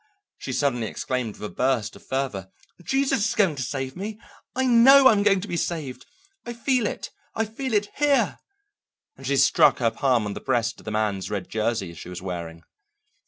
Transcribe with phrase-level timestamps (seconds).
[0.39, 2.49] she suddenly exclaimed with a burst of fervor,
[2.83, 4.19] "Jesus is going to save me.
[4.55, 6.07] I know I'm going to be saved.
[6.43, 8.39] I feel it, I feel it here,"
[9.15, 12.19] and she struck her palm on the breast of the man's red jersey she was
[12.19, 12.63] wearing.